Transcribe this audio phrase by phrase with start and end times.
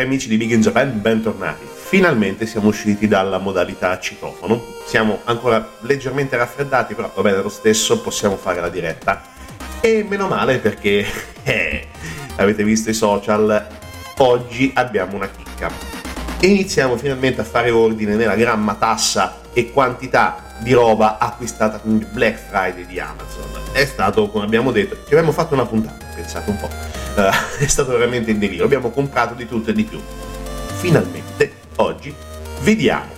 [0.00, 1.66] Cari amici di Big in Japan, bentornati.
[1.70, 4.64] Finalmente siamo usciti dalla modalità citofono.
[4.86, 9.22] Siamo ancora leggermente raffreddati, però va bene lo stesso, possiamo fare la diretta.
[9.78, 11.04] E meno male perché,
[11.44, 11.86] eh,
[12.36, 13.66] avete visto i social,
[14.16, 15.70] oggi abbiamo una chicca.
[16.40, 22.06] Iniziamo finalmente a fare ordine nella gran matassa e quantità di roba acquistata con il
[22.06, 23.44] Black Friday di Amazon.
[23.72, 26.99] È stato, come abbiamo detto, ci abbiamo fatto una puntata, pensate un po'.
[27.20, 27.30] Uh,
[27.62, 30.00] è stato veramente in delirio, abbiamo comprato di tutto e di più.
[30.78, 32.14] Finalmente, oggi,
[32.62, 33.12] vediamo,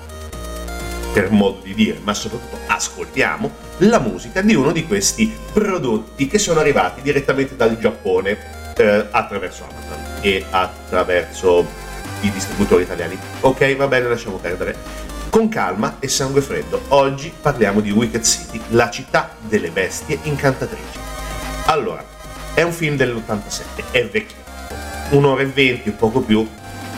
[1.13, 6.39] per modo di dire, ma soprattutto ascoltiamo, la musica di uno di questi prodotti che
[6.39, 11.65] sono arrivati direttamente dal Giappone eh, attraverso Amazon e attraverso
[12.23, 13.17] i distributori italiani.
[13.41, 14.77] Ok, va bene, lasciamo perdere
[15.31, 16.83] con calma e sangue freddo.
[16.89, 20.99] Oggi parliamo di Wicked City, la città delle bestie incantatrici.
[21.67, 22.05] Allora,
[22.55, 24.37] è un film dell'87, è vecchio,
[25.11, 26.47] un'ora e venti o poco più,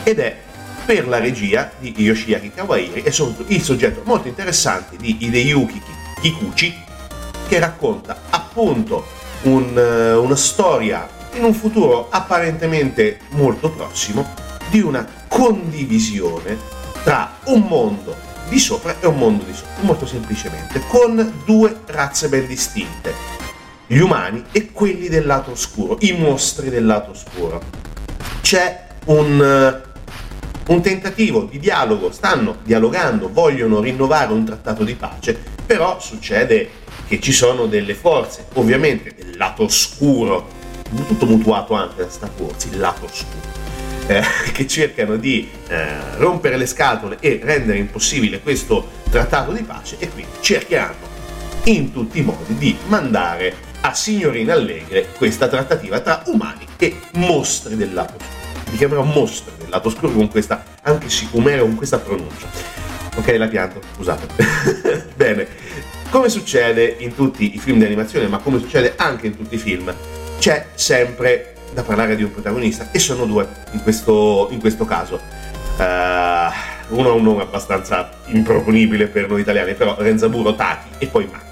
[0.03, 0.37] ed è
[0.85, 5.81] per la regia di Yoshiaki Kawaii e soprattutto il soggetto molto interessante di Hideyuki
[6.21, 6.83] Kikuchi,
[7.47, 9.05] che racconta appunto
[9.43, 14.33] un, eh, una storia in un futuro apparentemente molto prossimo
[14.69, 16.57] di una condivisione
[17.03, 18.15] tra un mondo
[18.47, 23.13] di sopra e un mondo di sotto, molto semplicemente, con due razze ben distinte,
[23.87, 27.61] gli umani e quelli del lato oscuro, i mostri del lato oscuro.
[28.41, 35.37] C'è un, eh, un tentativo di dialogo, stanno dialogando, vogliono rinnovare un trattato di pace,
[35.65, 36.69] però succede
[37.07, 40.47] che ci sono delle forze, ovviamente del lato oscuro,
[41.07, 43.55] tutto mutuato anche da Star Wars, il lato oscuro
[44.07, 49.97] eh, che cercano di eh, rompere le scatole e rendere impossibile questo trattato di pace
[49.99, 51.13] e quindi cercheranno
[51.65, 57.75] in tutti i modi di mandare a signorina allegre questa trattativa tra umani e mostri
[57.75, 58.71] del lato oscuro.
[58.71, 62.47] Li chiamerò mostri del lato oscuro con questa, anche sicumera con questa pronuncia.
[63.15, 65.05] Ok, la pianto, scusate.
[65.15, 65.47] Bene,
[66.09, 69.59] come succede in tutti i film di animazione, ma come succede anche in tutti i
[69.59, 69.93] film,
[70.39, 75.21] c'è sempre da parlare di un protagonista e sono due in questo, in queso caso.
[75.77, 81.29] Uh, uno ha un nome abbastanza improponibile per noi italiani, però Renzaburo Taki e poi
[81.31, 81.44] Maki.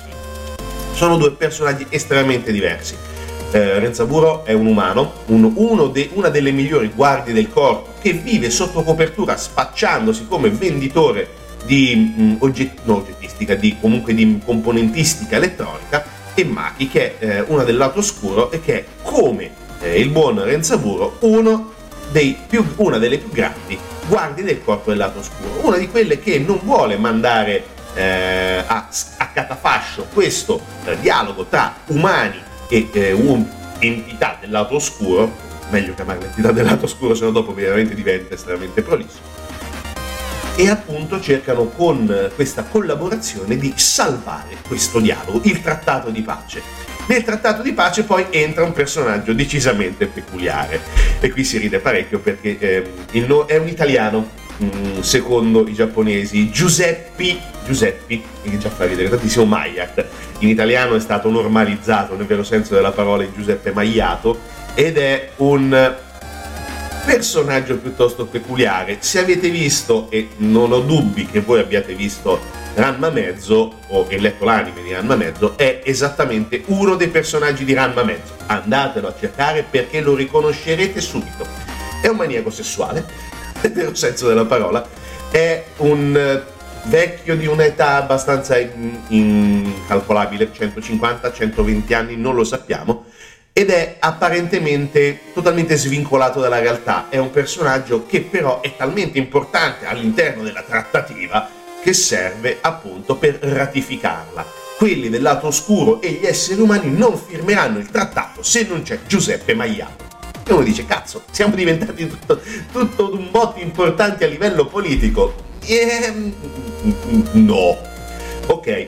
[0.94, 2.94] Sono due personaggi estremamente diversi.
[2.94, 8.50] Uh, Renzaburo è un umano, un, de, una delle migliori guardie del corpo che vive
[8.50, 11.28] sotto copertura spacciandosi come venditore
[11.66, 16.04] di mh, mm, ogget, no, oggettistica, di, comunque di componentistica elettronica
[16.34, 19.52] e Maki che è eh, una del lato oscuro e che è come
[19.82, 21.18] eh, il buon Renzaburo,
[22.48, 26.40] più, una delle più grandi guardie del corpo del lato oscuro, una di quelle che
[26.40, 27.64] non vuole mandare
[27.96, 28.88] eh, a,
[29.34, 33.46] catafascio questo eh, dialogo tra umani e eh, un,
[33.80, 35.32] entità del lato oscuro,
[35.70, 39.42] meglio chiamarla entità del lato oscuro, se no dopo veramente diventa estremamente prolisso.
[40.56, 46.62] E appunto cercano con questa collaborazione di salvare questo dialogo, il trattato di pace.
[47.06, 50.80] Nel trattato di pace poi entra un personaggio decisamente peculiare.
[51.20, 54.30] E qui si ride parecchio perché eh, no- è un italiano
[55.00, 60.06] secondo i giapponesi Giuseppi Giuseppi, che già fa ridere tantissimo Mayak
[60.40, 64.38] in italiano è stato normalizzato nel vero senso della parola Giuseppe Maiato
[64.76, 65.96] ed è un
[67.06, 73.12] personaggio piuttosto peculiare se avete visto e non ho dubbi che voi abbiate visto Ranma
[73.12, 78.04] Mezzo, o che letto l'anime di Ranma Mezzo, è esattamente uno dei personaggi di Ranma
[78.04, 78.34] Mezzo.
[78.48, 81.46] Andatelo a cercare perché lo riconoscerete subito.
[82.02, 83.06] È un maniaco sessuale,
[83.72, 84.86] vero senso della parola,
[85.32, 86.44] è un eh,
[86.86, 88.58] vecchio di un'età abbastanza
[89.08, 93.06] incalcolabile, 150-120 anni, non lo sappiamo,
[93.54, 97.08] ed è apparentemente totalmente svincolato dalla realtà.
[97.10, 101.48] È un personaggio che però è talmente importante all'interno della trattativa
[101.82, 104.62] che serve appunto per ratificarla.
[104.78, 109.00] Quelli del lato oscuro e gli esseri umani non firmeranno il trattato se non c'è
[109.06, 110.13] Giuseppe Maiato.
[110.46, 115.34] E uno dice, cazzo, siamo diventati tutto, tutto un botto importante a livello politico.
[115.62, 116.34] E...
[117.32, 117.78] No.
[118.48, 118.88] Ok,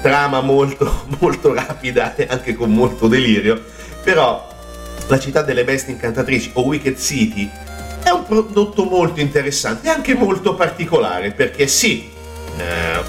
[0.00, 3.62] trama molto, molto rapida e anche con molto delirio,
[4.02, 4.46] però
[5.08, 7.50] la città delle bestie incantatrici o Wicked City
[8.02, 12.08] è un prodotto molto interessante e anche molto particolare perché sì,
[12.56, 13.02] eh,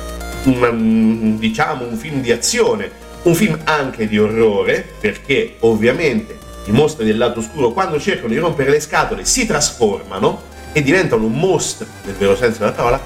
[0.44, 2.92] un, diciamo un film di azione,
[3.24, 8.38] un film anche di orrore, perché ovviamente i mostri del lato oscuro quando cercano di
[8.38, 13.02] rompere le scatole si trasformano e diventano mostri nel vero senso della parola,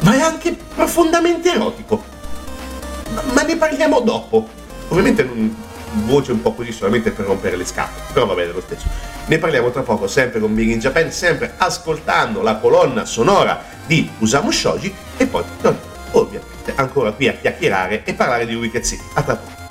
[0.00, 2.04] ma è anche profondamente erotico.
[3.12, 4.48] Ma, ma ne parliamo dopo.
[4.88, 5.54] Ovviamente non,
[6.04, 8.86] voce un po' così solamente per rompere le scatole, però va bene lo stesso.
[9.26, 14.08] Ne parliamo tra poco sempre con Big in Japan, sempre ascoltando la colonna sonora di
[14.18, 15.76] Usamu Shoji e poi noi
[16.12, 19.04] ovviamente ancora qui a chiacchierare e parlare di Wicked City.
[19.14, 19.61] A tra poco.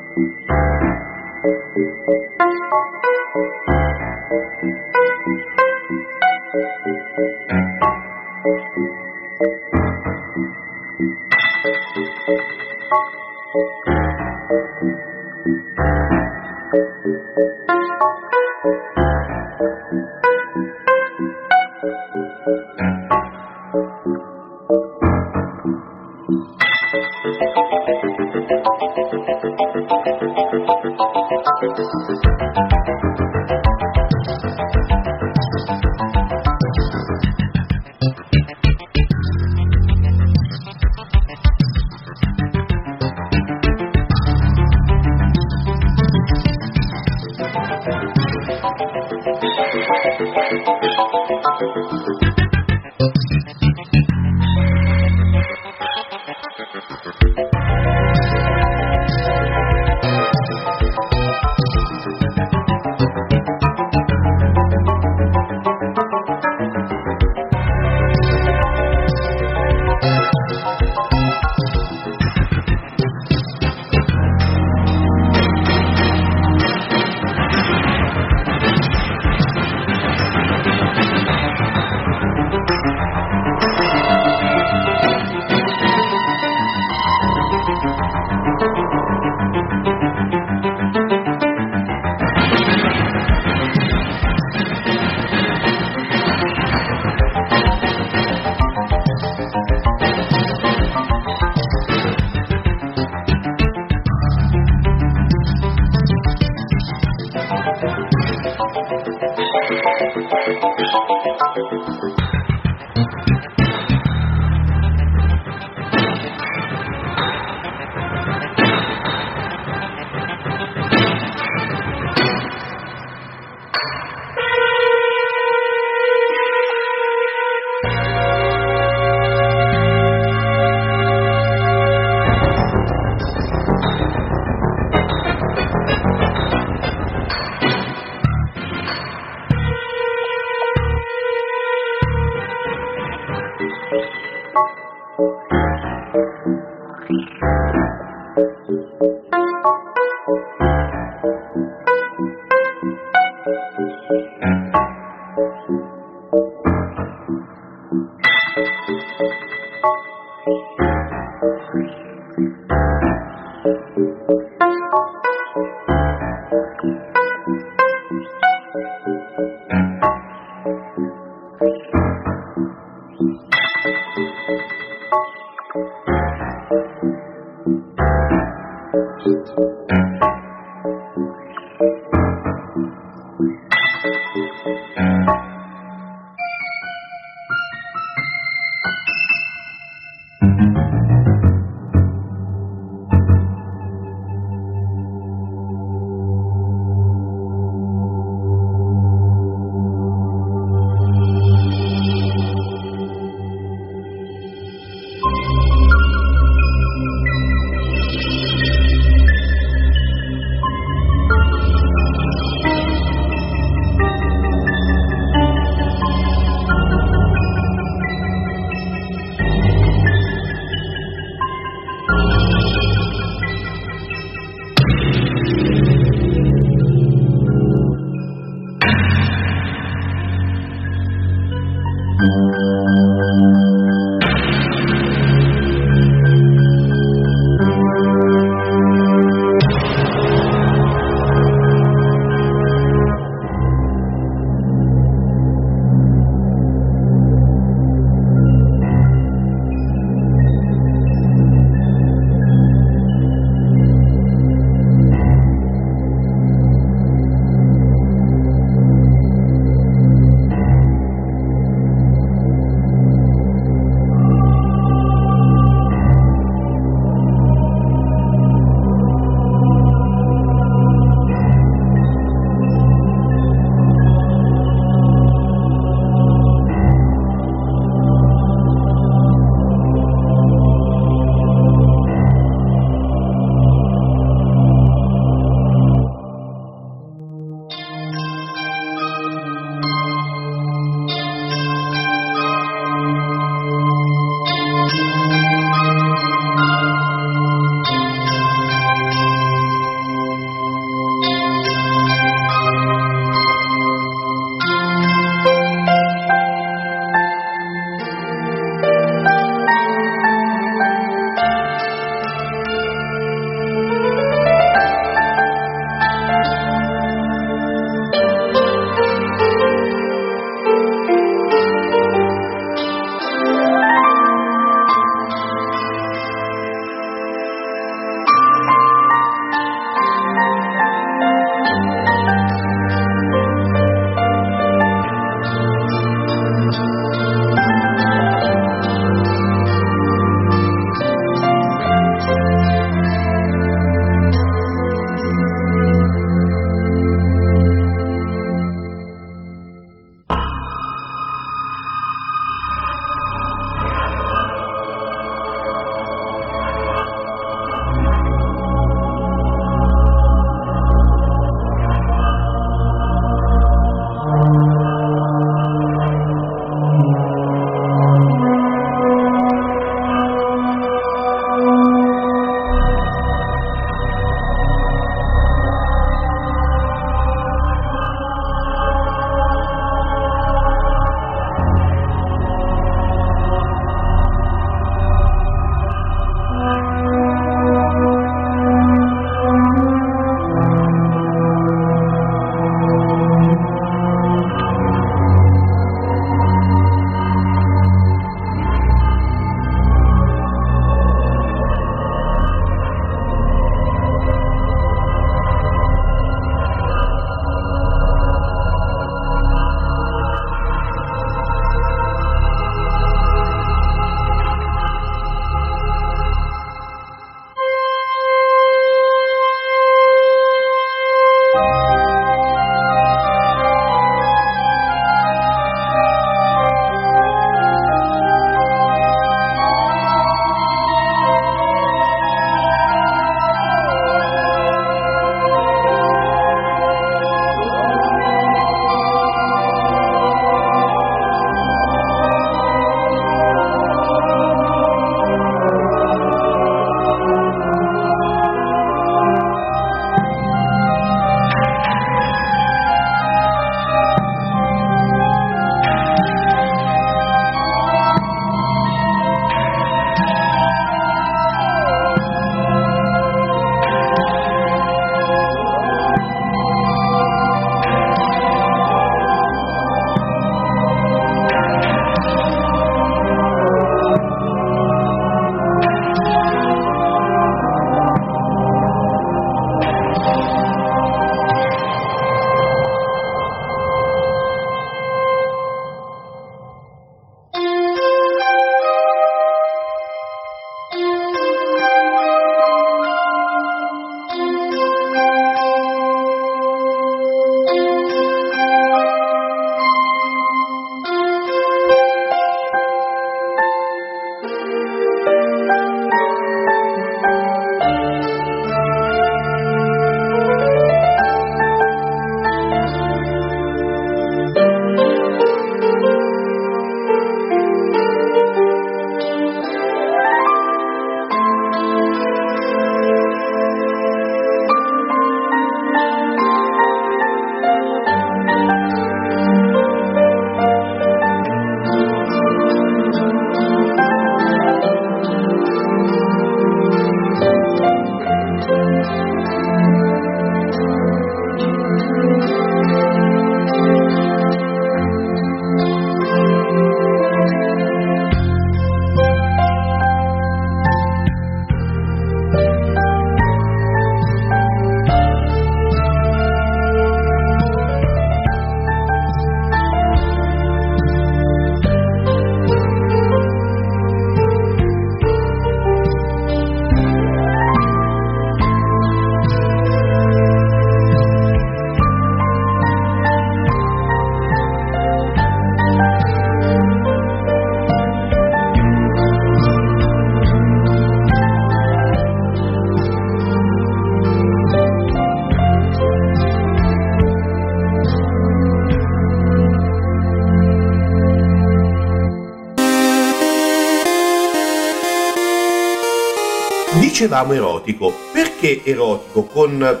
[597.20, 600.00] Dicevamo erotico, perché erotico con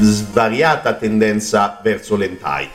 [0.00, 2.68] svariata tendenza verso l'entai?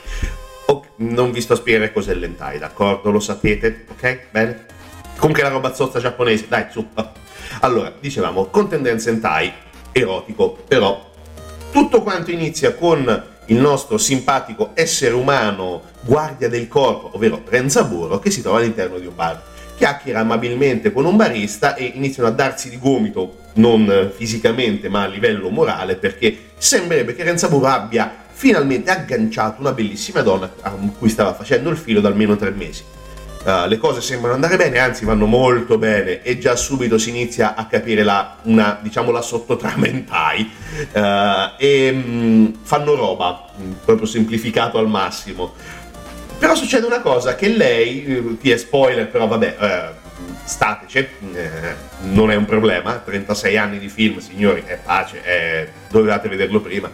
[0.67, 3.11] Oh, non vi sto a spiegare cos'è l'entai, d'accordo?
[3.11, 3.85] Lo sapete?
[3.89, 4.19] Ok?
[4.31, 4.65] Bene?
[5.17, 6.87] Comunque la roba zozza giapponese, dai, su.
[7.59, 9.51] Allora, dicevamo, con tendenza hentai,
[9.91, 11.11] erotico, però
[11.73, 18.31] tutto quanto inizia con il nostro simpatico essere umano guardia del corpo, ovvero Renzaburo, che
[18.31, 19.51] si trova all'interno di un bar.
[19.75, 25.07] Chiacchiera amabilmente con un barista e iniziano a darsi di gomito, non fisicamente ma a
[25.07, 31.33] livello morale, perché sembrerebbe che Renzaburo abbia finalmente agganciato una bellissima donna a cui stava
[31.33, 32.83] facendo il filo da almeno tre mesi.
[33.43, 37.55] Uh, le cose sembrano andare bene, anzi vanno molto bene e già subito si inizia
[37.55, 40.51] a capire la, una, diciamo, la sottotrama in Tai
[40.93, 43.45] uh, e um, fanno roba,
[43.83, 45.55] proprio semplificato al massimo.
[46.43, 51.09] Però succede una cosa che lei, qui è spoiler, però vabbè, uh, stateci, eh,
[52.01, 56.91] non è un problema, 36 anni di film, signori, è pace, è, dovevate vederlo prima.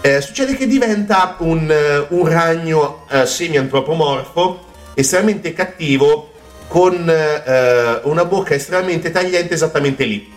[0.00, 1.74] Eh, succede che diventa un,
[2.10, 6.32] un ragno semi-antropomorfo estremamente cattivo
[6.68, 10.32] con eh, una bocca estremamente tagliente esattamente lì.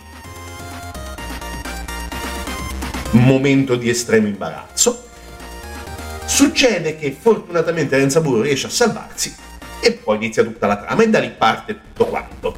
[3.12, 5.06] Momento di estremo imbarazzo.
[6.28, 9.34] Succede che fortunatamente Renzaburo riesce a salvarsi
[9.80, 12.54] e poi inizia tutta la trama e da lì parte tutto quanto.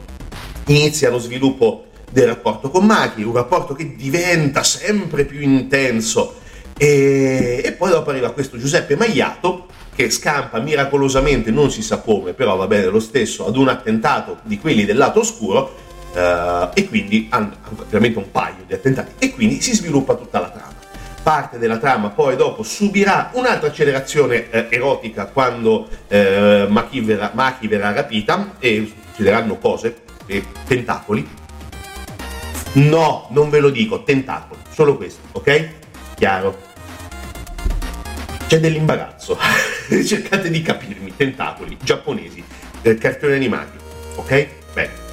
[0.67, 6.41] Inizia lo sviluppo del rapporto con Maki, un rapporto che diventa sempre più intenso
[6.77, 12.33] e, e poi dopo arriva questo Giuseppe Magliato che scampa miracolosamente, non si sa come,
[12.33, 16.89] però va bene lo stesso, ad un attentato di quelli del lato oscuro, Uh, e
[16.89, 17.53] quindi hanno
[17.89, 20.60] veramente un paio di attentati e quindi si sviluppa tutta la trama.
[21.23, 27.69] Parte della trama poi dopo subirà un'altra accelerazione eh, erotica quando eh, Maki, verrà, Maki,
[27.69, 31.29] verrà, rapita e succederanno cose, e tentacoli.
[32.73, 35.69] No, non ve lo dico, tentacoli, solo questo, ok?
[36.15, 36.69] Chiaro?
[38.47, 39.37] C'è dell'imbarazzo.
[40.07, 42.43] Cercate di capirmi, tentacoli, giapponesi,
[42.83, 43.77] eh, cartoni animati,
[44.15, 44.49] ok?
[44.73, 45.10] Bene.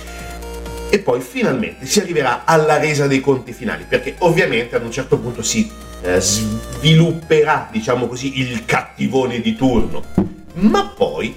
[0.89, 5.17] E poi finalmente si arriverà alla resa dei conti finali, perché ovviamente ad un certo
[5.17, 5.69] punto si
[6.01, 10.03] eh, svilupperà, diciamo così, il cattivone di turno.
[10.53, 11.35] Ma poi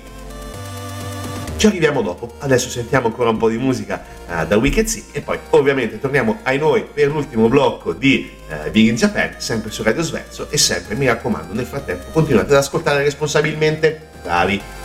[1.61, 2.37] ci arriviamo dopo.
[2.39, 6.39] Adesso sentiamo ancora un po' di musica uh, da Wicked Sea e poi ovviamente torniamo
[6.45, 10.57] ai noi per l'ultimo blocco di uh, Big in Japan, sempre su Radio Sverso e
[10.57, 14.09] sempre, mi raccomando, nel frattempo continuate ad ascoltare responsabilmente.
[14.23, 14.80] Bravi!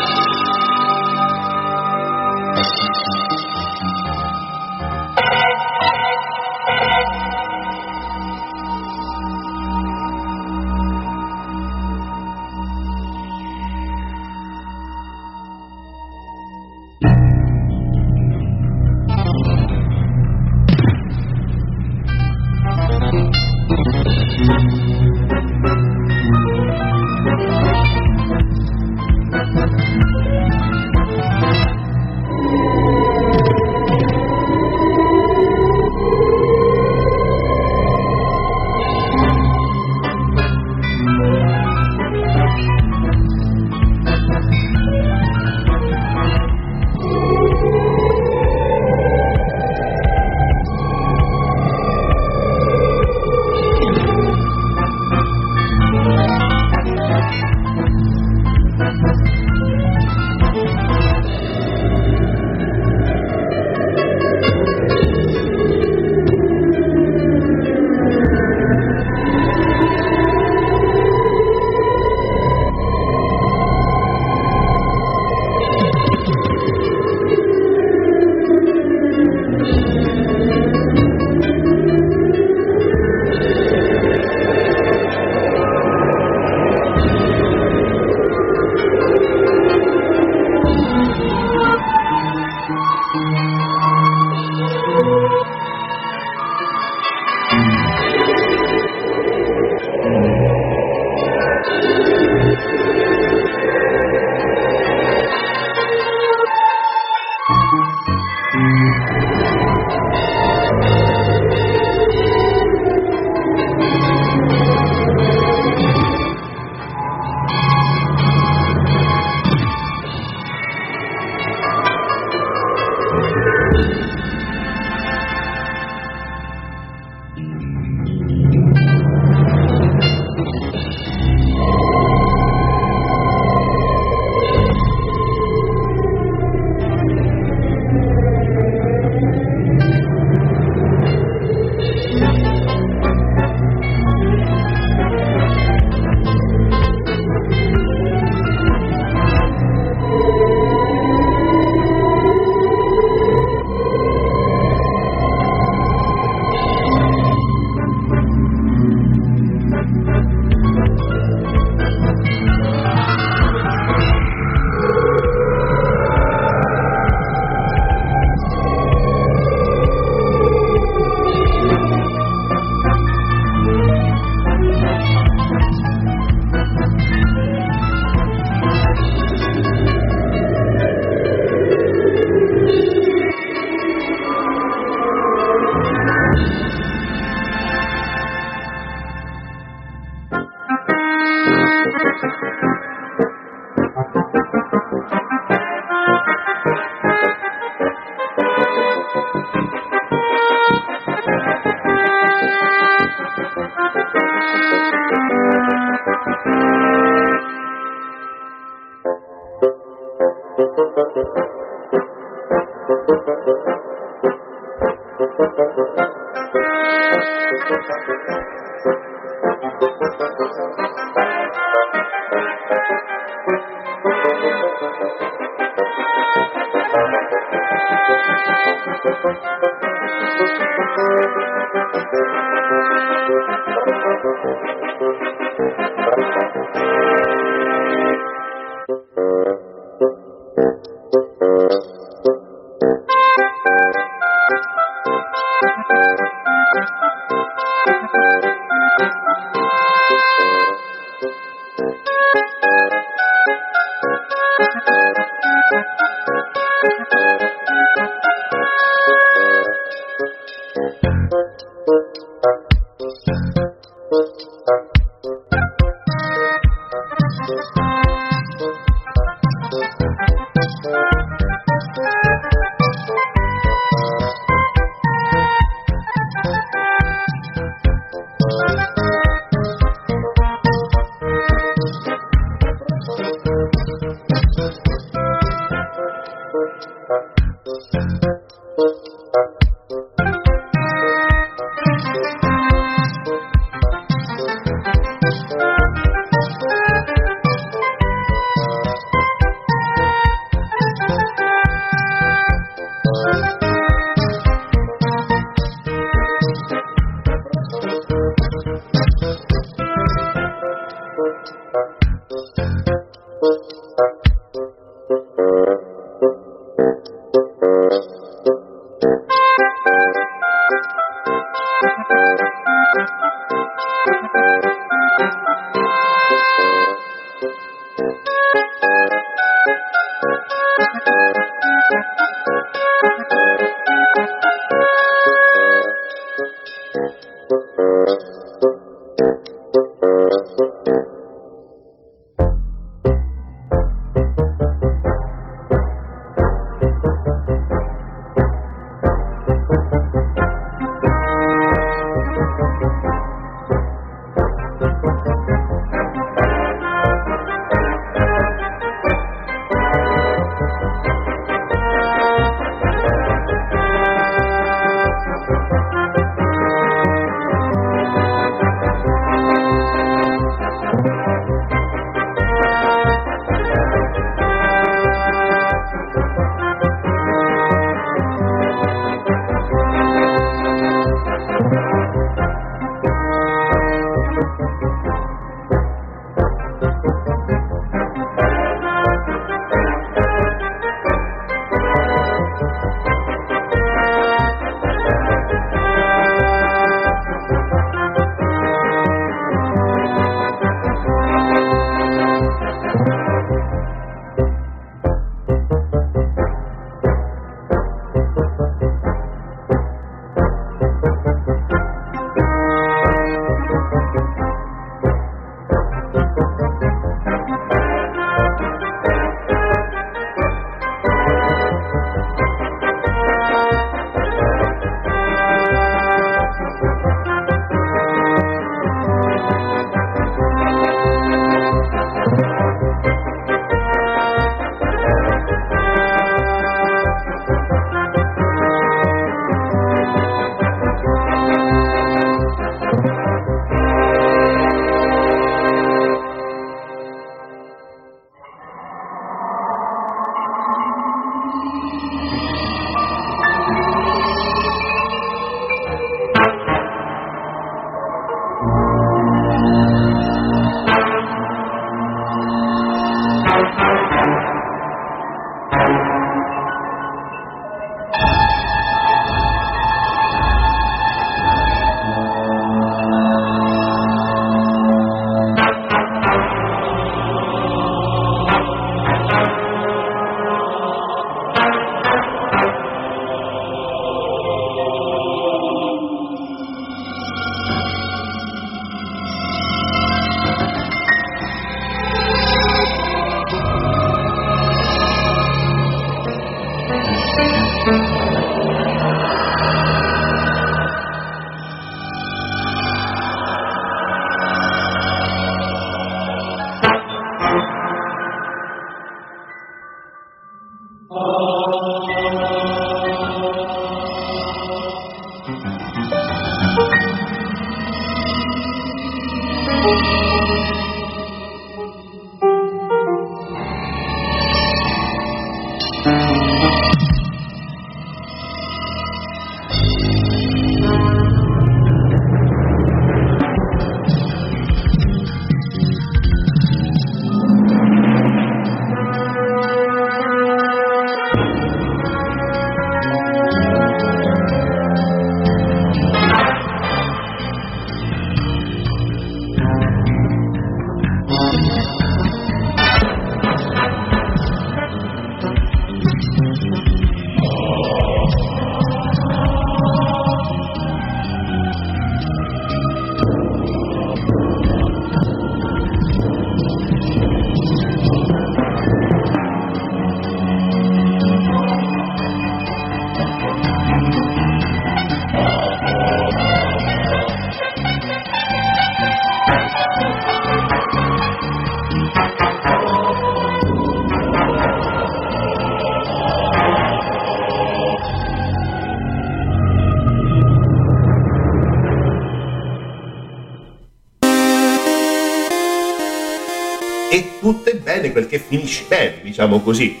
[599.36, 600.00] Diciamo così.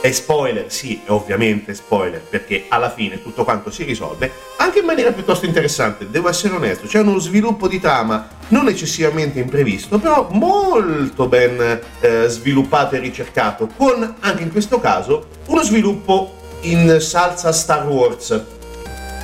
[0.00, 4.84] È spoiler, sì, è ovviamente spoiler, perché alla fine tutto quanto si risolve anche in
[4.84, 10.28] maniera piuttosto interessante, devo essere onesto, c'è uno sviluppo di trama non eccessivamente imprevisto, però
[10.32, 17.50] molto ben eh, sviluppato e ricercato, con anche in questo caso uno sviluppo in salsa
[17.52, 18.42] Star Wars.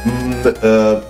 [0.09, 1.03] Mm, eh,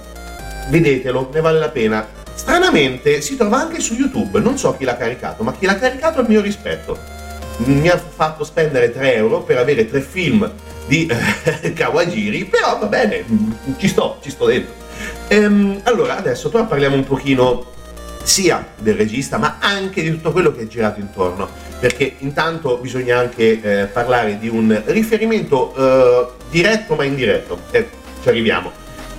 [0.69, 2.09] vedetelo, ne vale la pena.
[2.35, 6.19] Stranamente si trova anche su YouTube, non so chi l'ha caricato, ma chi l'ha caricato
[6.19, 7.19] al mio rispetto
[7.65, 10.51] mi ha fatto spendere 3 euro per avere tre film
[10.87, 13.25] di eh, Kawajiri, però va bene,
[13.77, 14.75] ci sto, ci sto dentro.
[15.29, 17.67] Ehm, allora, adesso però parliamo un pochino
[18.23, 21.49] sia del regista, ma anche di tutto quello che è girato intorno,
[21.79, 27.89] perché intanto bisogna anche eh, parlare di un riferimento eh, diretto ma indiretto, eh,
[28.23, 28.71] ci arriviamo,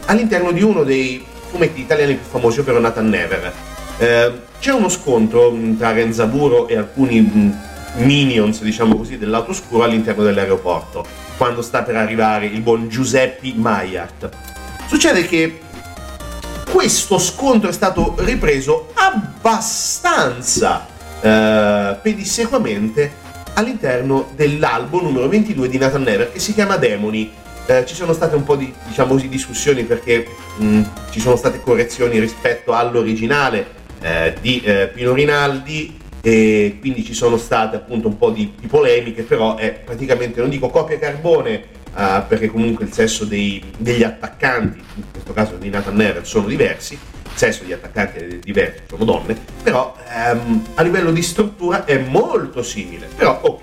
[0.05, 3.53] all'interno di uno dei fumetti italiani più famosi, ovvero Nathan Never.
[3.97, 9.83] Eh, c'è uno scontro tra Renzaburo e alcuni mh, minions, diciamo così, del lato oscuro
[9.83, 11.05] all'interno dell'aeroporto,
[11.37, 14.29] quando sta per arrivare il buon Giuseppe Maillard.
[14.87, 15.59] Succede che
[16.71, 20.87] questo scontro è stato ripreso abbastanza
[21.21, 23.19] eh, pedissequamente
[23.53, 27.31] all'interno dell'album numero 22 di Nathan Never che si chiama Demoni.
[27.67, 30.25] Eh, ci sono state un po' di diciamo così, discussioni perché
[30.57, 30.81] mh,
[31.11, 33.67] ci sono state correzioni rispetto all'originale
[34.01, 38.67] eh, di eh, Pino Rinaldi e quindi ci sono state appunto un po' di, di
[38.67, 44.03] polemiche, però è praticamente, non dico copia carbone, Uh, perché comunque il sesso dei, degli
[44.03, 48.83] attaccanti, in questo caso di Nathan Never, sono diversi, il sesso degli attaccanti è diverso,
[48.87, 49.93] sono donne, però
[50.31, 53.61] um, a livello di struttura è molto simile, però ok.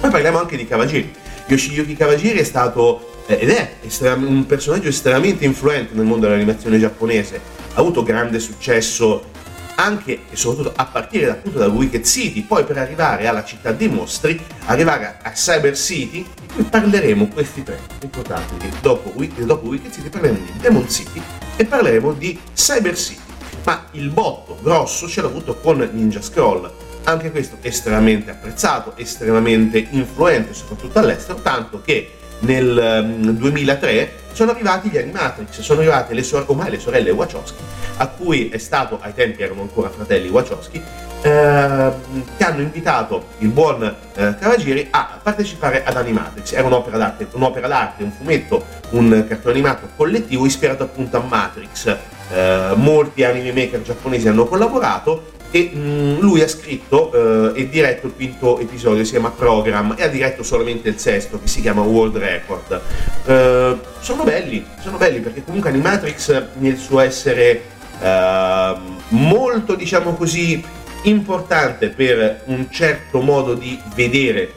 [0.00, 1.12] Poi parliamo anche di Kawajiri.
[1.48, 6.78] Yoshiyuki Kawajiri è stato eh, ed è estrem- un personaggio estremamente influente nel mondo dell'animazione
[6.78, 7.38] giapponese,
[7.74, 9.34] ha avuto grande successo
[9.76, 13.88] anche e soprattutto a partire appunto da Wicked City, poi per arrivare alla città dei
[13.88, 20.08] mostri, arrivare a Cyber City, di cui parleremo questi tre, ricordatevi, dopo, dopo Wicked City
[20.08, 21.20] parleremo di Demon City
[21.56, 23.20] e parleremo di Cyber City.
[23.64, 26.70] Ma il botto grosso ce l'ha avuto con Ninja Scroll,
[27.04, 34.90] anche questo estremamente apprezzato, estremamente influente soprattutto all'estero, tanto che nel 2003 um, sono arrivati
[34.90, 37.62] gli Animatrix, sono arrivate le sor- ormai le sorelle Wachowski,
[37.96, 40.76] a cui è stato, ai tempi erano ancora fratelli Wachowski,
[41.22, 41.90] eh,
[42.36, 46.52] che hanno invitato il buon eh, Kawajiri a partecipare ad Animatrix.
[46.52, 51.96] Era un'opera d'arte, un'opera d'arte, un fumetto, un cartone animato collettivo ispirato appunto a Matrix.
[52.30, 57.68] Eh, molti anime maker giapponesi hanno collaborato e mh, mm, lui ha scritto eh, e
[57.68, 61.62] diretto il quinto episodio, si chiama Program, e ha diretto solamente il sesto, che si
[61.62, 62.80] chiama World Record.
[63.24, 67.62] Eh, sono belli, sono belli perché comunque Animatrix nel suo essere
[68.00, 68.74] eh,
[69.08, 70.62] molto, diciamo così,
[71.02, 74.52] importante per un certo modo di vedere,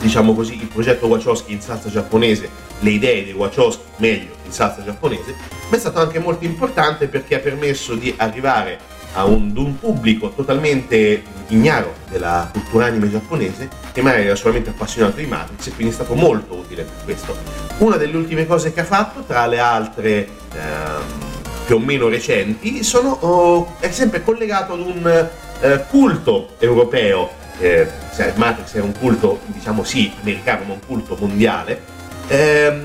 [0.00, 2.48] diciamo così, il progetto Wachowski in salsa giapponese,
[2.80, 5.34] le idee dei Wachowski, meglio, in salsa giapponese,
[5.70, 10.30] ma è stato anche molto importante perché ha permesso di arrivare a un, un, pubblico
[10.30, 15.92] totalmente ignaro della cultura anime giapponese che magari era solamente appassionato di Matrix e quindi
[15.92, 17.36] è stato molto utile per questo.
[17.78, 21.02] Una delle ultime cose che ha fatto, tra le altre ehm,
[21.64, 25.28] più o meno recenti, sono, oh, è sempre collegato ad un
[25.60, 27.30] eh, culto europeo.
[27.58, 27.88] Eh,
[28.34, 31.80] Matrix è un culto, diciamo sì, americano, ma un culto mondiale.
[32.28, 32.84] Ehm,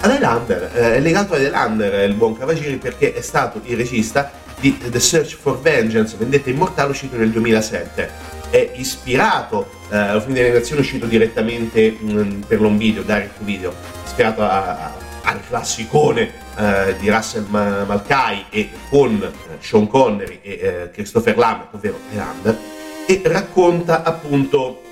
[0.00, 4.30] ad Highlander, eh, è legato ad Highlander il buon Cavagiri perché è stato il regista
[4.72, 8.34] di The Search for Vengeance, Vendetta Immortale, uscito nel 2007.
[8.50, 13.42] È ispirato eh, al film di animazione uscito direttamente mh, mm, per l'on video, direct
[13.42, 13.72] video,
[14.04, 14.92] ispirato a, a,
[15.22, 21.74] al classicone eh, di Russell Malkai e con eh, Sean Connery e eh, Christopher Lambert,
[21.74, 22.58] ovvero Highlander,
[23.06, 24.82] e racconta appunto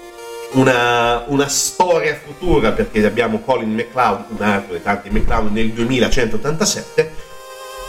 [0.53, 7.12] una, una, storia futura perché abbiamo Colin McLeod, un altro dei tanti McLeod nel 2187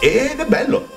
[0.00, 0.95] ed è bello,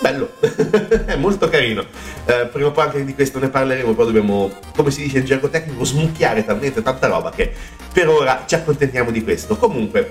[0.00, 0.32] bello,
[1.06, 1.84] è molto carino.
[2.24, 5.24] Eh, prima o poi anche di questo ne parleremo, poi dobbiamo, come si dice in
[5.24, 7.52] gergo tecnico, smucchiare talmente tanta roba che
[7.92, 9.56] per ora ci accontentiamo di questo.
[9.56, 10.10] Comunque,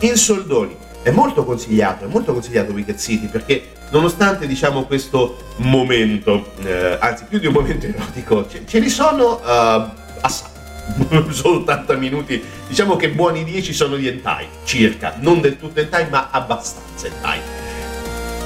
[0.00, 6.52] in soldoni è molto consigliato, è molto consigliato Wicked City perché nonostante diciamo questo momento,
[6.64, 10.56] eh, anzi più di un momento erotico, ce, ce ne sono uh, assai.
[11.28, 16.08] solo 80 minuti, diciamo che buoni 10 sono di hentai, circa, non del tutto hentai
[16.08, 17.67] ma abbastanza hentai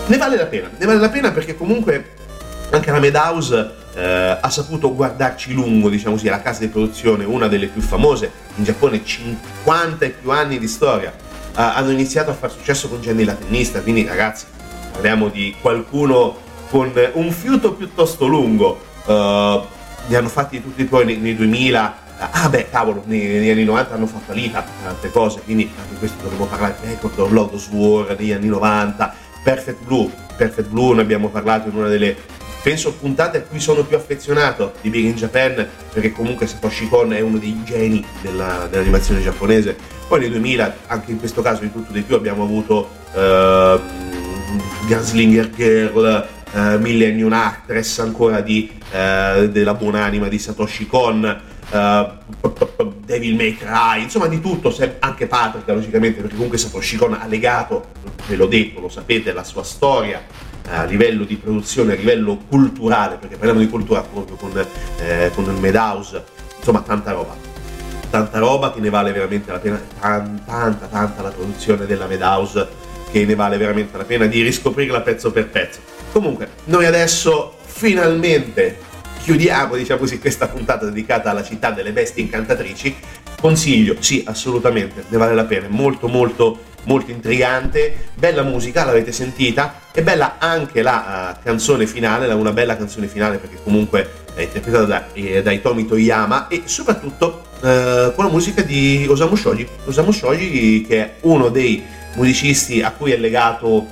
[0.07, 2.15] ne vale la pena, ne vale la pena perché comunque
[2.71, 7.49] anche la Madhouse eh, ha saputo guardarci lungo, diciamo così, la casa di produzione, una
[7.49, 11.11] delle più famose in Giappone, 50 e più anni di storia.
[11.11, 14.47] Eh, hanno iniziato a far successo con Jenny la tennista, quindi ragazzi,
[14.93, 16.37] parliamo di qualcuno
[16.71, 18.81] con un fiuto piuttosto lungo.
[19.05, 19.61] Eh,
[20.07, 22.01] ne hanno fatti tutti i tuoi nei, nei 2000
[22.31, 26.47] ah beh cavolo negli anni 90 hanno fatto Alita tante cose quindi anche questo dovremmo
[26.47, 30.11] parlare of Lord of War negli anni 90 Perfect Blue.
[30.37, 32.17] Perfect Blue ne abbiamo parlato in una delle
[32.63, 37.13] penso puntate a cui sono più affezionato di Big in Japan perché comunque Satoshi Kon
[37.13, 39.77] è uno dei geni della, dell'animazione giapponese.
[40.07, 43.81] Poi nel 2000 anche in questo caso di tutto di più abbiamo avuto uh,
[44.87, 53.35] Gunslinger Girl uh, Millennium Actress ancora di, uh, della buonanima di Satoshi Kon uh, Devil
[53.35, 57.87] May Cry, insomma di tutto, anche Patrick logicamente, perché comunque Satoshi Kon ha legato,
[58.27, 60.23] ve l'ho detto, lo sapete, la sua storia
[60.69, 64.53] a livello di produzione, a livello culturale, perché parliamo di cultura proprio con,
[64.99, 66.25] eh, con il Madhouse,
[66.57, 67.35] insomma tanta roba.
[68.09, 72.69] Tanta roba che ne vale veramente la pena, tanta, tanta, tanta la produzione della Madhouse
[73.11, 75.81] che ne vale veramente la pena di riscoprirla pezzo per pezzo.
[76.13, 78.91] Comunque, noi adesso finalmente
[79.23, 82.95] chiudiamo diciamo così, questa puntata dedicata alla città delle bestie incantatrici.
[83.41, 89.75] Consiglio, sì, assolutamente, ne vale la pena, molto molto molto intrigante, bella musica, l'avete sentita,
[89.93, 94.85] e bella anche la uh, canzone finale, una bella canzone finale perché comunque è interpretata
[94.85, 100.11] da, eh, da Itomi Toyama e soprattutto uh, con la musica di Osamu Shoji, Osamu
[100.11, 103.87] Shoji che è uno dei musicisti a cui è legato uh,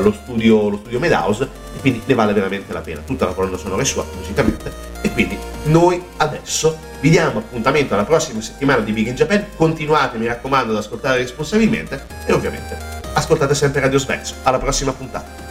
[0.00, 3.02] lo, studio, lo studio Madhouse quindi ne vale veramente la pena.
[3.04, 4.72] Tutta la colonna sonora è sua musicalmente
[5.02, 10.16] e quindi noi adesso vi diamo appuntamento alla prossima settimana di Big in Japan, continuate
[10.16, 14.34] mi raccomando ad ascoltare responsabilmente e ovviamente ascoltate sempre Radio Svezzo.
[14.44, 15.43] Alla prossima puntata.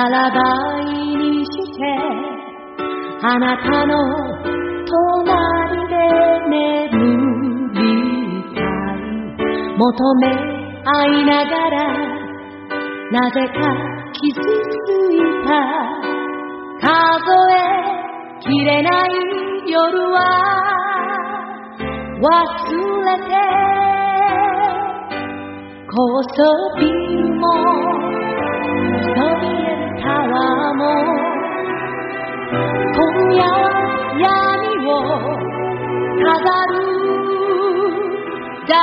[0.00, 0.40] ララバ
[0.80, 0.84] イ
[1.14, 1.84] にして
[3.22, 3.92] あなたの
[4.86, 5.94] 隣で
[6.48, 6.88] 眠
[7.74, 7.78] り
[8.54, 9.04] たい
[9.76, 10.24] 求め
[10.86, 11.76] 合いながら
[13.12, 13.60] なぜか
[14.12, 14.44] 傷つ
[15.12, 15.50] いた。
[16.80, 16.88] 数
[17.52, 17.60] え
[18.40, 19.10] きれない
[19.68, 20.16] 夜は
[22.22, 22.24] 忘
[23.04, 23.30] れて。
[25.92, 26.38] 高層
[26.78, 27.99] ビルもそびも
[30.70, 30.78] 今
[33.34, 33.42] 夜
[34.20, 34.88] 闇を
[36.22, 36.74] 飾る
[38.68, 38.78] ダ